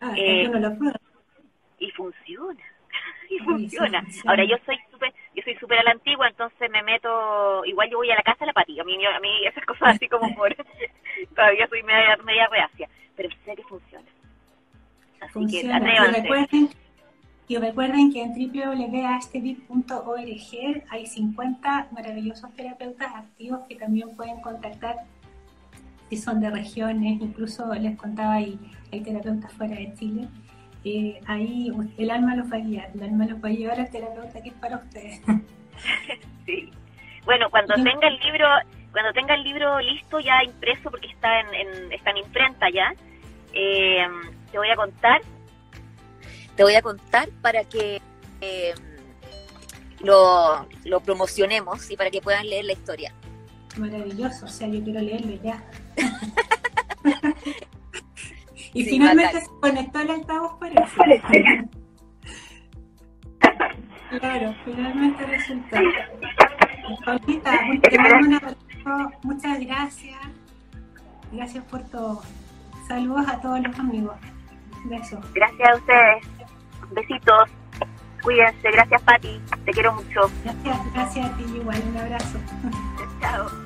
[0.00, 0.76] Ah, eh, no lo
[1.78, 2.64] y funciona
[3.30, 4.04] y funciona.
[4.26, 7.96] Ahora yo soy súper yo soy súper a la antigua, entonces me meto, igual yo
[7.98, 10.34] voy a la casa de la patilla, a mí, a mí esas cosas así como
[10.34, 10.56] por,
[11.34, 14.06] todavía soy media, media reacia, pero sé que funciona.
[15.20, 15.80] Así funciona.
[15.80, 16.70] que y recuerden,
[17.48, 24.96] y recuerden que en www.astedit.org hay 50 maravillosos terapeutas activos que también pueden contactar
[26.08, 28.58] si son de regiones, incluso les contaba, hay,
[28.92, 30.28] hay terapeutas fuera de Chile
[31.26, 34.42] ahí el alma los va a guiar, el alma los va a llevar al terapeuta
[34.42, 35.20] que es para ustedes.
[36.46, 36.70] sí.
[37.24, 38.46] Bueno, cuando tenga el libro,
[38.92, 42.94] cuando tenga el libro listo ya impreso porque está en, está en imprenta ya,
[43.52, 44.06] eh,
[44.52, 45.20] te voy a contar,
[46.54, 48.00] te voy a contar para que
[48.40, 48.74] eh,
[50.00, 53.12] lo, lo promocionemos y para que puedan leer la historia.
[53.76, 55.62] Maravilloso, o sea, yo quiero leerlo ya.
[58.76, 60.84] Y finalmente se conectó el altavoz por eso.
[64.20, 65.76] claro, finalmente resultó.
[67.04, 70.18] Paulita, te mando un abrazo, muchas gracias.
[71.32, 72.22] Gracias por todo.
[72.86, 74.16] Saludos a todos los amigos.
[74.84, 75.24] Besos.
[75.32, 76.26] Gracias a ustedes.
[76.92, 77.48] Besitos.
[78.22, 78.70] Cuídense.
[78.70, 79.40] Gracias, Pati.
[79.64, 80.30] Te quiero mucho.
[80.44, 81.82] Gracias, gracias a ti igual.
[81.88, 82.38] Un abrazo.
[83.22, 83.65] Chao.